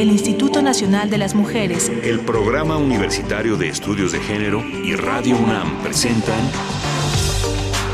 [0.00, 5.36] el Instituto Nacional de las Mujeres, el Programa Universitario de Estudios de Género y Radio
[5.36, 6.38] UNAM presentan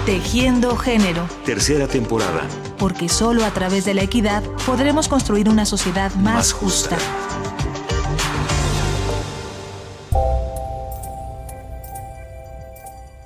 [0.04, 1.27] Tejiendo Género.
[1.46, 2.43] Tercera temporada.
[2.77, 6.98] Porque solo a través de la equidad podremos construir una sociedad más, justa.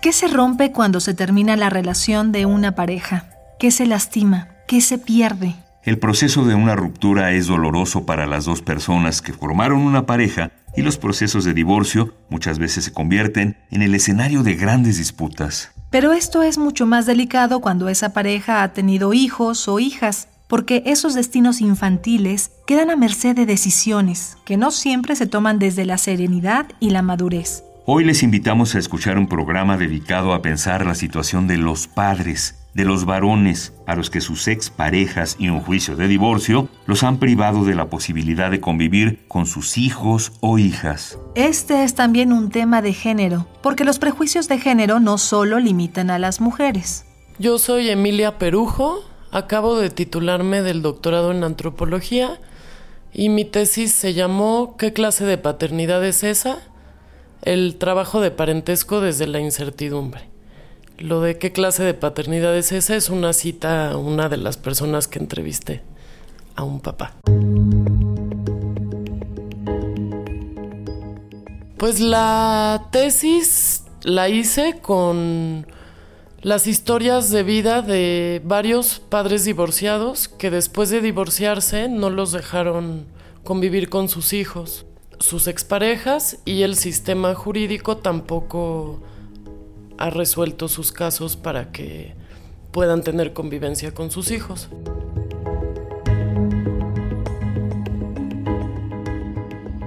[0.00, 3.24] ¿Qué se rompe cuando se termina la relación de una pareja?
[3.58, 4.46] ¿Qué se lastima?
[4.68, 5.56] ¿Qué se pierde?
[5.88, 10.52] El proceso de una ruptura es doloroso para las dos personas que formaron una pareja
[10.76, 15.70] y los procesos de divorcio muchas veces se convierten en el escenario de grandes disputas.
[15.88, 20.82] Pero esto es mucho más delicado cuando esa pareja ha tenido hijos o hijas, porque
[20.84, 25.96] esos destinos infantiles quedan a merced de decisiones que no siempre se toman desde la
[25.96, 27.64] serenidad y la madurez.
[27.86, 32.67] Hoy les invitamos a escuchar un programa dedicado a pensar la situación de los padres,
[32.78, 37.18] de los varones a los que sus exparejas y un juicio de divorcio los han
[37.18, 41.18] privado de la posibilidad de convivir con sus hijos o hijas.
[41.34, 46.08] Este es también un tema de género, porque los prejuicios de género no solo limitan
[46.08, 47.04] a las mujeres.
[47.40, 49.00] Yo soy Emilia Perujo,
[49.32, 52.38] acabo de titularme del doctorado en antropología
[53.12, 56.58] y mi tesis se llamó ¿Qué clase de paternidad es esa?
[57.42, 60.28] el trabajo de parentesco desde la incertidumbre.
[60.98, 64.56] Lo de qué clase de paternidad es esa es una cita a una de las
[64.56, 65.82] personas que entrevisté,
[66.56, 67.14] a un papá.
[71.76, 75.66] Pues la tesis la hice con
[76.42, 83.06] las historias de vida de varios padres divorciados que después de divorciarse no los dejaron
[83.44, 84.84] convivir con sus hijos
[85.20, 89.00] sus exparejas y el sistema jurídico tampoco
[89.98, 92.14] ha resuelto sus casos para que
[92.70, 94.70] puedan tener convivencia con sus hijos.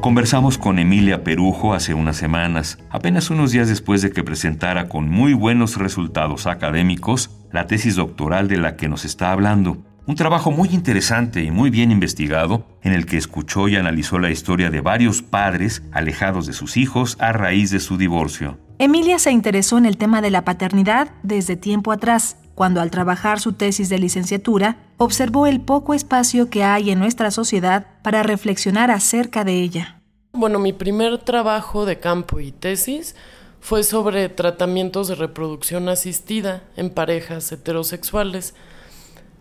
[0.01, 5.07] Conversamos con Emilia Perujo hace unas semanas, apenas unos días después de que presentara con
[5.07, 9.77] muy buenos resultados académicos la tesis doctoral de la que nos está hablando.
[10.07, 14.31] Un trabajo muy interesante y muy bien investigado en el que escuchó y analizó la
[14.31, 18.57] historia de varios padres alejados de sus hijos a raíz de su divorcio.
[18.79, 23.39] Emilia se interesó en el tema de la paternidad desde tiempo atrás, cuando al trabajar
[23.39, 28.89] su tesis de licenciatura observó el poco espacio que hay en nuestra sociedad para reflexionar
[28.89, 30.01] acerca de ella.
[30.33, 33.15] Bueno, mi primer trabajo de campo y tesis
[33.59, 38.55] fue sobre tratamientos de reproducción asistida en parejas heterosexuales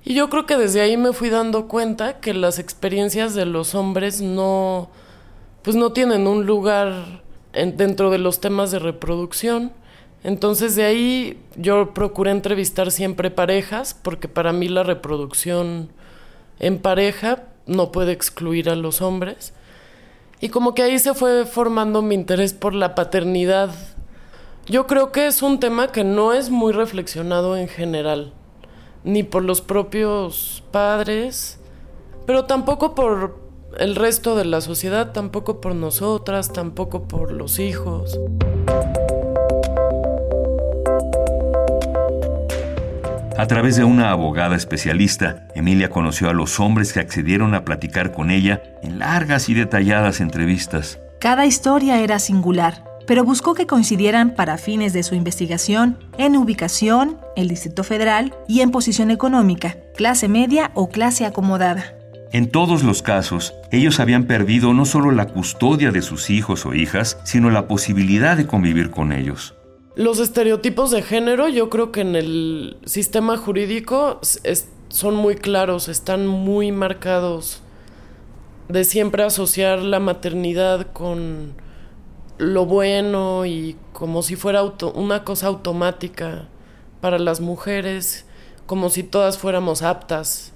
[0.04, 3.74] y yo creo que desde ahí me fui dando cuenta que las experiencias de los
[3.74, 4.88] hombres no,
[5.62, 7.22] pues no tienen un lugar
[7.52, 9.72] dentro de los temas de reproducción.
[10.24, 15.90] Entonces de ahí yo procuré entrevistar siempre parejas, porque para mí la reproducción
[16.60, 19.52] en pareja no puede excluir a los hombres.
[20.40, 23.74] Y como que ahí se fue formando mi interés por la paternidad.
[24.66, 28.32] Yo creo que es un tema que no es muy reflexionado en general
[29.04, 31.58] ni por los propios padres,
[32.26, 33.38] pero tampoco por
[33.78, 38.18] el resto de la sociedad, tampoco por nosotras, tampoco por los hijos.
[43.38, 48.12] A través de una abogada especialista, Emilia conoció a los hombres que accedieron a platicar
[48.12, 50.98] con ella en largas y detalladas entrevistas.
[51.20, 57.18] Cada historia era singular pero buscó que coincidieran para fines de su investigación en ubicación,
[57.34, 61.92] el Distrito Federal y en posición económica, clase media o clase acomodada.
[62.30, 66.72] En todos los casos, ellos habían perdido no solo la custodia de sus hijos o
[66.72, 69.56] hijas, sino la posibilidad de convivir con ellos.
[69.96, 74.20] Los estereotipos de género yo creo que en el sistema jurídico
[74.86, 77.60] son muy claros, están muy marcados
[78.68, 81.54] de siempre asociar la maternidad con
[82.40, 84.62] lo bueno y como si fuera
[84.94, 86.48] una cosa automática
[87.02, 88.24] para las mujeres,
[88.64, 90.54] como si todas fuéramos aptas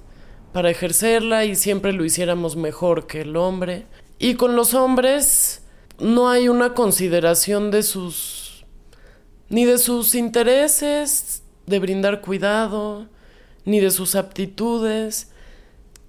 [0.55, 3.85] para ejercerla y siempre lo hiciéramos mejor que el hombre.
[4.19, 5.62] Y con los hombres
[5.99, 8.64] no hay una consideración de sus
[9.50, 13.08] ni de sus intereses de brindar cuidado,
[13.67, 15.31] ni de sus aptitudes,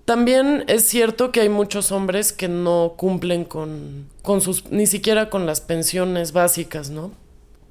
[0.06, 5.32] también es cierto que hay muchos hombres que no cumplen con, con sus, ni siquiera
[5.32, 7.12] con las pensiones básicas, ¿no?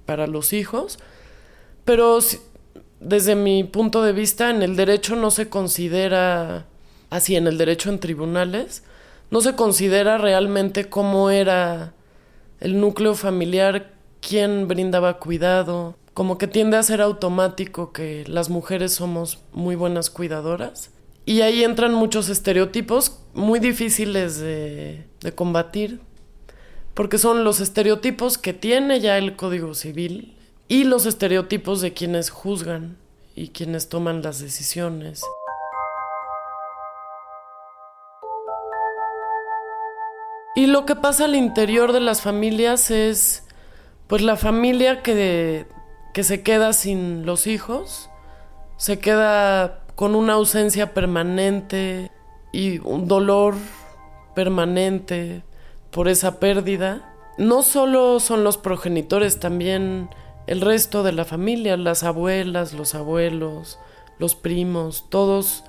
[0.04, 0.98] Para los hijos.
[1.84, 2.18] Pero
[2.98, 6.66] desde mi punto de vista, en el derecho no se considera,
[7.08, 8.82] así en el derecho en tribunales,
[9.30, 11.94] no se considera realmente cómo era
[12.58, 18.92] el núcleo familiar, quién brindaba cuidado, como que tiende a ser automático que las mujeres
[18.92, 20.90] somos muy buenas cuidadoras
[21.26, 26.00] Y ahí entran muchos estereotipos muy difíciles de, de combatir,
[26.92, 30.36] porque son los estereotipos que tiene ya el Código Civil
[30.68, 32.98] y los estereotipos de quienes juzgan
[33.34, 35.22] y quienes toman las decisiones.
[40.56, 43.44] Y lo que pasa al interior de las familias es,
[44.06, 45.66] pues la familia que,
[46.12, 48.08] que se queda sin los hijos,
[48.76, 52.10] se queda con una ausencia permanente
[52.52, 53.54] y un dolor
[54.34, 55.42] permanente
[55.90, 57.14] por esa pérdida.
[57.38, 60.08] No solo son los progenitores, también
[60.46, 63.78] el resto de la familia, las abuelas, los abuelos,
[64.18, 65.64] los primos, todos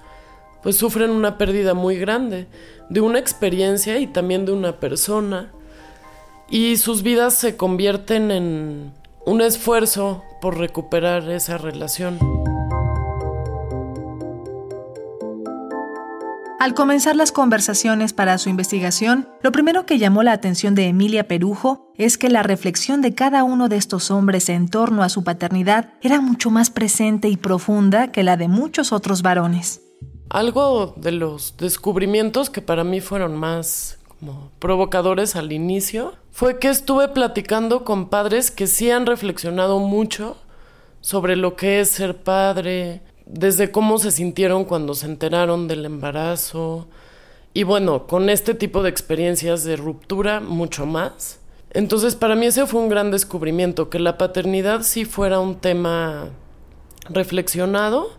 [0.65, 2.47] pues sufren una pérdida muy grande
[2.89, 5.51] de una experiencia y también de una persona.
[6.49, 8.91] Y sus vidas se convierten en
[9.27, 12.17] un esfuerzo por recuperar esa relación.
[16.65, 21.27] Al comenzar las conversaciones para su investigación, lo primero que llamó la atención de Emilia
[21.27, 25.23] Perujo es que la reflexión de cada uno de estos hombres en torno a su
[25.23, 29.83] paternidad era mucho más presente y profunda que la de muchos otros varones.
[30.29, 33.99] Algo de los descubrimientos que para mí fueron más
[34.57, 40.35] provocadores al inicio fue que estuve platicando con padres que sí han reflexionado mucho
[40.99, 46.87] sobre lo que es ser padre, desde cómo se sintieron cuando se enteraron del embarazo
[47.53, 51.39] y bueno, con este tipo de experiencias de ruptura mucho más.
[51.71, 56.29] Entonces para mí ese fue un gran descubrimiento, que la paternidad sí fuera un tema
[57.09, 58.11] reflexionado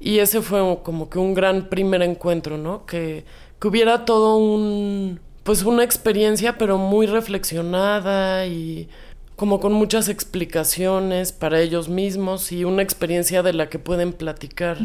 [0.00, 2.86] y ese fue como que un gran primer encuentro, ¿no?
[2.86, 3.24] Que,
[3.60, 8.88] que hubiera todo un, pues una experiencia, pero muy reflexionada y
[9.40, 14.76] como con muchas explicaciones para ellos mismos y una experiencia de la que pueden platicar.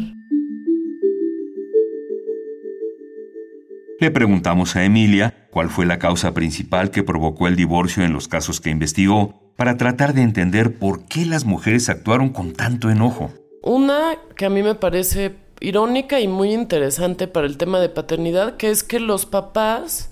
[4.00, 8.28] Le preguntamos a Emilia cuál fue la causa principal que provocó el divorcio en los
[8.28, 13.30] casos que investigó, para tratar de entender por qué las mujeres actuaron con tanto enojo.
[13.62, 18.56] Una que a mí me parece irónica y muy interesante para el tema de paternidad,
[18.56, 20.08] que es que los papás,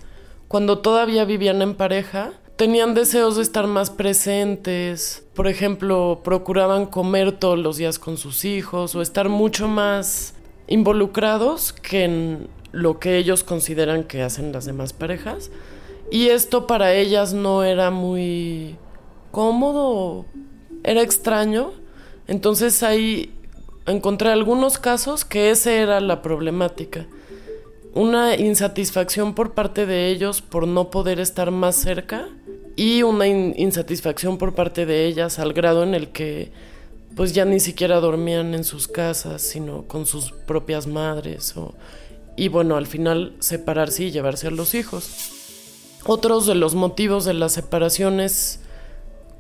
[0.49, 7.33] cuando todavía vivían en pareja, tenían deseos de estar más presentes, por ejemplo, procuraban comer
[7.33, 10.35] todos los días con sus hijos o estar mucho más
[10.69, 15.51] involucrados que en lo que ellos consideran que hacen las demás parejas.
[16.11, 18.77] Y esto para ellas no era muy
[19.31, 20.27] cómodo,
[20.83, 21.73] era extraño.
[22.27, 23.33] Entonces ahí
[23.87, 27.07] encontré algunos casos que esa era la problemática.
[27.95, 32.29] Una insatisfacción por parte de ellos por no poder estar más cerca
[32.77, 36.51] y una insatisfacción por parte de ellas al grado en el que
[37.15, 41.55] pues ya ni siquiera dormían en sus casas, sino con sus propias madres
[42.37, 45.31] y bueno, al final separarse y llevarse a los hijos.
[46.05, 48.61] Otros de los motivos de las separaciones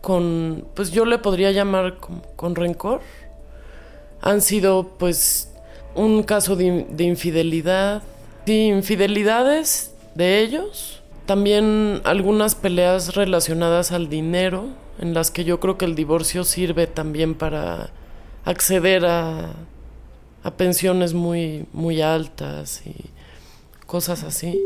[0.01, 1.97] con pues yo le podría llamar
[2.37, 3.01] con rencor
[4.21, 5.51] han sido pues
[5.95, 8.03] un caso de, infidelidad,
[8.47, 14.67] infidelidades de ellos, también algunas peleas relacionadas al dinero,
[14.99, 17.91] en las que yo creo que el divorcio sirve también para
[18.45, 19.55] acceder a,
[20.59, 22.95] pensiones muy, muy altas y
[23.87, 24.61] cosas así.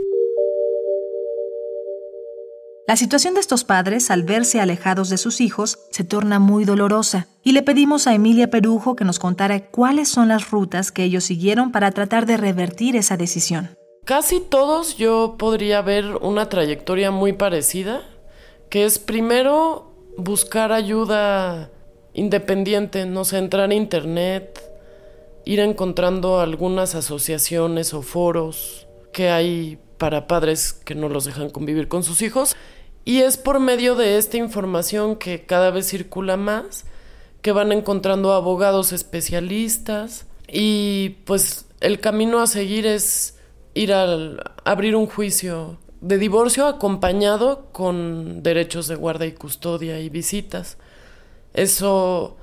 [2.88, 7.28] La situación de estos padres al verse alejados de sus hijos se torna muy dolorosa
[7.44, 11.24] y le pedimos a Emilia Perujo que nos contara cuáles son las rutas que ellos
[11.24, 13.77] siguieron para tratar de revertir esa decisión.
[14.08, 18.08] Casi todos yo podría ver una trayectoria muy parecida,
[18.70, 21.70] que es primero buscar ayuda
[22.14, 24.62] independiente, no sé, entrar a internet,
[25.44, 31.88] ir encontrando algunas asociaciones o foros que hay para padres que no los dejan convivir
[31.88, 32.56] con sus hijos.
[33.04, 36.86] Y es por medio de esta información que cada vez circula más,
[37.42, 43.34] que van encontrando abogados especialistas y pues el camino a seguir es
[43.78, 44.06] ir a
[44.64, 50.78] abrir un juicio de divorcio acompañado con derechos de guarda y custodia y visitas.
[51.54, 52.36] Eso,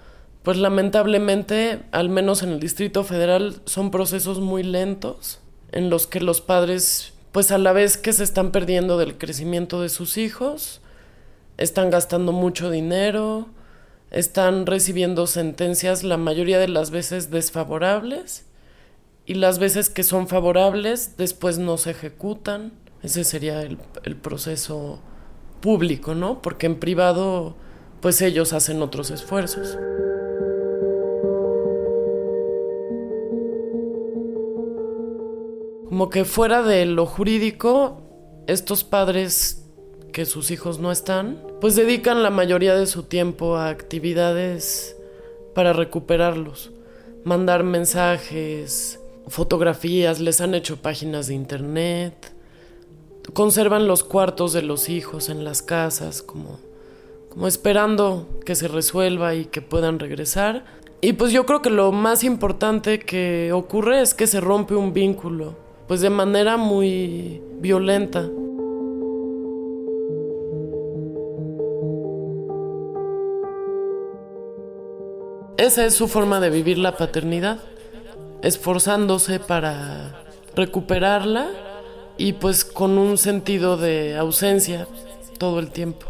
[0.43, 5.39] pues lamentablemente, al menos en el Distrito Federal, son procesos muy lentos
[5.73, 9.81] en los que los padres pues a la vez que se están perdiendo del crecimiento
[9.81, 10.79] de sus hijos,
[11.57, 13.47] están gastando mucho dinero,
[14.09, 18.45] están recibiendo sentencias la mayoría de las veces desfavorables
[19.25, 22.73] y las veces que son favorables después no se ejecutan.
[23.01, 24.99] Ese sería el, el proceso
[25.61, 26.41] público, ¿no?
[26.41, 27.55] Porque en privado
[28.01, 29.77] pues ellos hacen otros esfuerzos.
[35.95, 38.01] como que fuera de lo jurídico,
[38.47, 39.65] estos padres
[40.11, 44.97] que sus hijos no están, pues dedican la mayoría de su tiempo a actividades
[45.53, 46.73] para recuperarlos,
[47.23, 52.33] mandar mensajes, fotografías, les han hecho páginas de internet,
[53.33, 56.59] conservan los cuartos de los hijos en las casas como
[57.35, 60.63] como esperando que se resuelva y que puedan regresar.
[61.01, 64.93] Y pues yo creo que lo más importante que ocurre es que se rompe un
[64.93, 65.53] vínculo,
[65.85, 68.29] pues de manera muy violenta.
[75.57, 77.59] Esa es su forma de vivir la paternidad,
[78.45, 80.23] esforzándose para
[80.55, 81.47] recuperarla
[82.15, 84.87] y pues con un sentido de ausencia
[85.39, 86.05] todo el tiempo.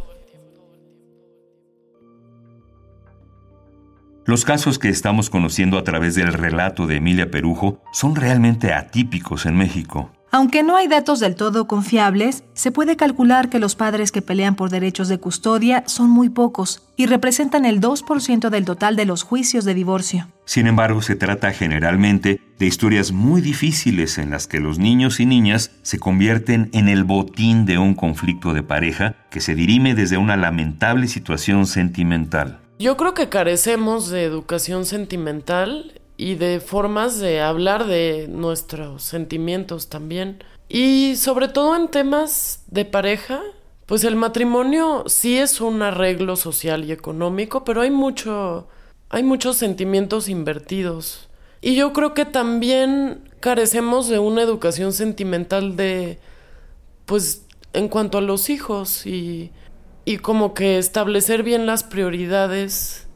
[4.26, 9.46] Los casos que estamos conociendo a través del relato de Emilia Perujo son realmente atípicos
[9.46, 10.12] en México.
[10.32, 14.56] Aunque no hay datos del todo confiables, se puede calcular que los padres que pelean
[14.56, 19.24] por derechos de custodia son muy pocos y representan el 2% del total de los
[19.24, 20.28] juicios de divorcio.
[20.46, 25.26] Sin embargo, se trata generalmente de historias muy difíciles en las que los niños y
[25.26, 30.18] niñas se convierten en el botín de un conflicto de pareja que se dirime desde
[30.18, 32.60] una lamentable situación sentimental.
[32.78, 39.90] Yo creo que carecemos de educación sentimental y de formas de hablar de nuestros sentimientos
[39.90, 40.44] también.
[40.70, 43.42] Y sobre todo en temas de pareja,
[43.86, 48.68] pues el matrimonio sí es un arreglo social y económico, pero hay mucho
[49.10, 51.30] hay muchos sentimientos invertidos.
[51.62, 56.20] Y yo creo que también carecemos de una educación sentimental de
[57.06, 59.52] pues en cuanto a los hijos y
[60.06, 63.08] y como que establecer bien las prioridades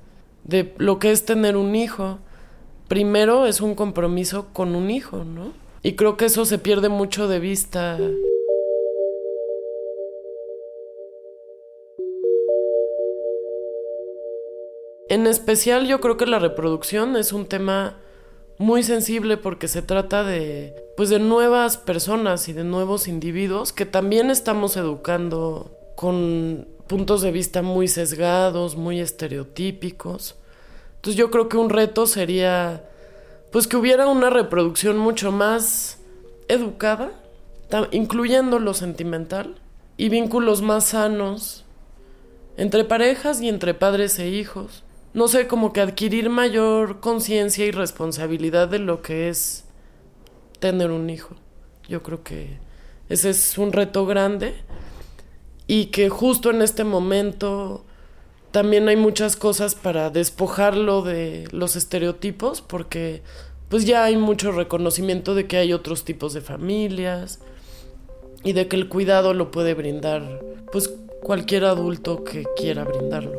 [0.44, 2.20] de lo que es tener un hijo.
[2.90, 5.54] Primero es un compromiso con un hijo, ¿no?
[5.84, 8.00] Y creo que eso se pierde mucho de vista.
[15.08, 18.00] En especial yo creo que la reproducción es un tema
[18.58, 23.86] muy sensible porque se trata de pues de nuevas personas y de nuevos individuos que
[23.86, 30.39] también estamos educando con puntos de vista muy sesgados, muy estereotípicos.
[31.00, 32.84] Entonces yo creo que un reto sería
[33.54, 35.98] pues que hubiera una reproducción mucho más
[36.50, 37.12] educada,
[37.92, 39.56] incluyendo lo sentimental,
[39.96, 41.64] y vínculos más sanos
[42.58, 44.84] entre parejas y entre padres e hijos.
[45.14, 49.64] No sé, como que adquirir mayor conciencia y responsabilidad de lo que es
[50.60, 51.36] tener un hijo.
[51.88, 52.60] Yo creo que
[53.08, 54.56] ese es un reto grande
[55.66, 57.86] y que justo en este momento
[58.52, 63.22] también hay muchas cosas para despojarlo de los estereotipos porque
[63.70, 67.40] pues ya hay mucho reconocimiento de que hay otros tipos de familias
[68.44, 70.42] y de que el cuidado lo puede brindar
[70.72, 70.92] pues
[71.22, 73.38] cualquier adulto que quiera brindarlo.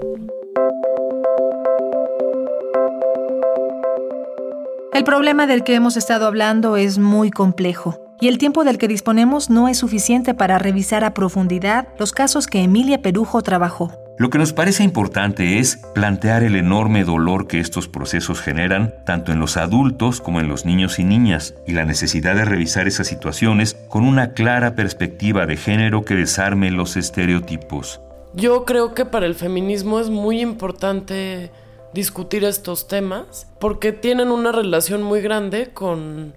[4.92, 8.86] El problema del que hemos estado hablando es muy complejo y el tiempo del que
[8.86, 13.92] disponemos no es suficiente para revisar a profundidad los casos que Emilia Perujo trabajó.
[14.20, 19.32] Lo que nos parece importante es plantear el enorme dolor que estos procesos generan tanto
[19.32, 23.06] en los adultos como en los niños y niñas y la necesidad de revisar esas
[23.06, 28.02] situaciones con una clara perspectiva de género que desarme los estereotipos.
[28.34, 31.50] Yo creo que para el feminismo es muy importante
[31.94, 36.34] discutir estos temas porque tienen una relación muy grande con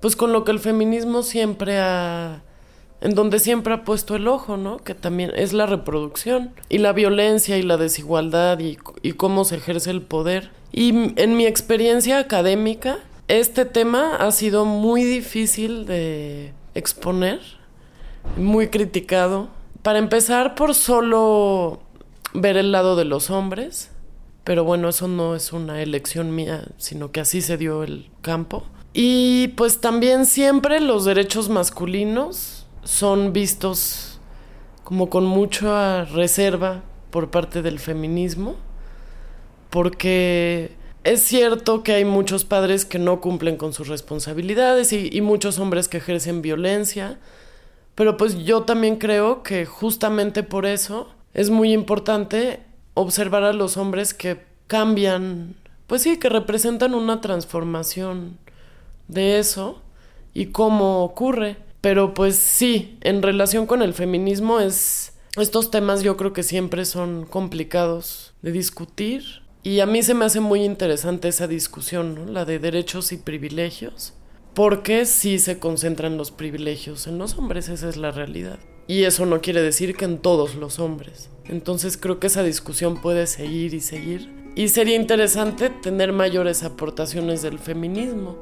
[0.00, 2.44] pues con lo que el feminismo siempre ha
[3.00, 4.78] en donde siempre ha puesto el ojo, ¿no?
[4.78, 9.56] Que también es la reproducción y la violencia y la desigualdad y, y cómo se
[9.56, 10.50] ejerce el poder.
[10.72, 12.98] Y en mi experiencia académica,
[13.28, 17.40] este tema ha sido muy difícil de exponer,
[18.36, 19.48] muy criticado.
[19.82, 21.80] Para empezar, por solo
[22.34, 23.90] ver el lado de los hombres,
[24.44, 28.64] pero bueno, eso no es una elección mía, sino que así se dio el campo.
[28.92, 32.55] Y pues también siempre los derechos masculinos
[32.86, 34.20] son vistos
[34.84, 38.54] como con mucha reserva por parte del feminismo,
[39.70, 40.70] porque
[41.02, 45.88] es cierto que hay muchos padres que no cumplen con sus responsabilidades y, muchos hombres
[45.88, 47.18] que ejercen violencia,
[47.96, 52.60] pero pues yo también creo que justamente por eso es muy importante
[52.94, 55.56] observar a los hombres que cambian,
[55.88, 58.38] pues sí, que representan una transformación
[59.08, 59.82] de eso
[60.32, 61.65] y cómo ocurre.
[61.86, 65.12] Pero pues sí, en relación con el feminismo es...
[65.36, 69.22] Estos temas yo creo que siempre son complicados de discutir
[69.62, 74.14] y a mí se me hace muy interesante esa discusión, la de derechos y privilegios.
[74.52, 78.58] porque sí se concentran los privilegios en los hombres, esa es la realidad.
[78.88, 81.30] Y eso no quiere decir que en todos los hombres.
[81.44, 84.28] Entonces creo que esa discusión puede seguir y seguir.
[84.56, 88.38] Y sería interesante tener mayores aportaciones del feminismo.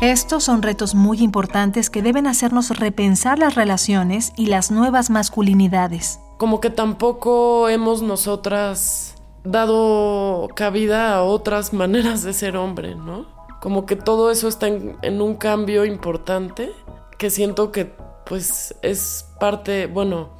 [0.00, 6.20] Estos son retos muy importantes que deben hacernos repensar las relaciones y las nuevas masculinidades.
[6.38, 9.14] Como que tampoco hemos nosotras
[9.44, 13.40] dado cabida a otras maneras de ser hombre, ¿no?
[13.60, 16.72] como que todo eso está en, un cambio importante
[17.18, 17.92] que siento que
[18.24, 20.30] pues es parte, bueno,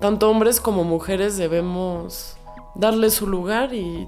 [0.00, 2.36] tanto hombres como mujeres debemos
[2.74, 4.06] darle su lugar y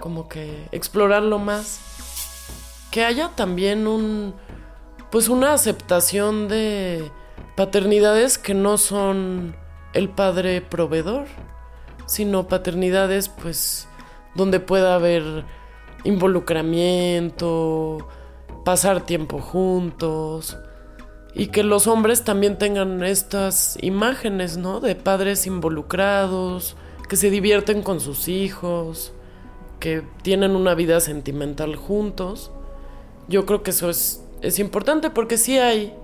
[0.00, 1.80] como que explorarlo más.
[2.90, 4.34] Que haya también un
[5.10, 7.10] pues una aceptación de
[7.56, 9.56] paternidades que no son
[9.92, 11.26] el padre proveedor,
[12.06, 13.88] sino paternidades pues
[14.34, 15.44] donde pueda haber
[16.04, 18.08] involucramiento,
[18.64, 20.56] pasar tiempo juntos
[21.34, 24.80] y que los hombres también tengan estas imágenes, ¿no?
[24.80, 26.76] De padres involucrados,
[27.08, 29.12] que se divierten con sus hijos,
[29.78, 32.50] que tienen una vida sentimental juntos.
[33.30, 35.94] Yo creo que eso es, es importante porque sí hay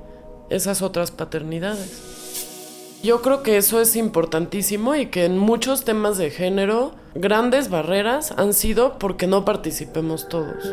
[0.49, 3.01] esas otras paternidades.
[3.03, 8.33] Yo creo que eso es importantísimo y que en muchos temas de género grandes barreras
[8.37, 10.73] han sido porque no participemos todos.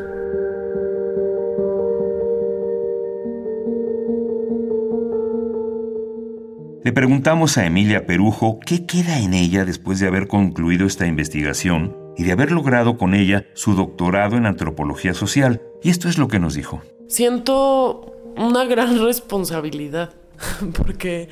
[6.83, 11.97] Le preguntamos a Emilia Perujo qué queda en ella después de haber concluido esta investigación
[12.15, 15.63] y de haber logrado con ella su doctorado en antropología social.
[15.83, 16.81] Y esto es lo que nos dijo.
[17.07, 20.13] Siento una gran responsabilidad
[20.77, 21.29] porque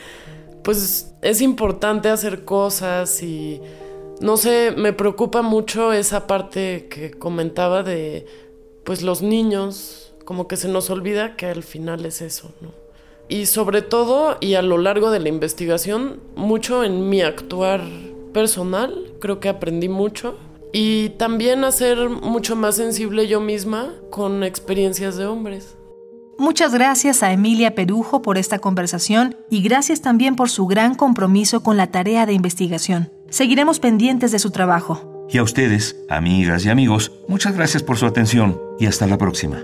[0.63, 3.62] pues es importante hacer cosas y
[4.20, 8.27] no sé, me preocupa mucho esa parte que comentaba de
[8.84, 12.72] pues los niños, como que se nos olvida que al final es eso, ¿no?
[13.30, 17.82] Y sobre todo y a lo largo de la investigación, mucho en mi actuar
[18.34, 20.38] personal, creo que aprendí mucho
[20.73, 25.75] y también a ser mucho más sensible yo misma con experiencias de hombres.
[26.38, 31.62] Muchas gracias a Emilia Perujo por esta conversación y gracias también por su gran compromiso
[31.62, 33.12] con la tarea de investigación.
[33.29, 35.27] Seguiremos pendientes de su trabajo.
[35.29, 39.63] Y a ustedes, amigas y amigos, muchas gracias por su atención y hasta la próxima.